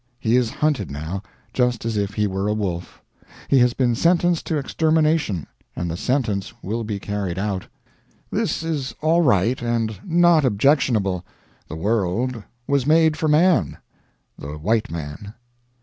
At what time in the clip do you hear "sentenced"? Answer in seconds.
3.93-4.47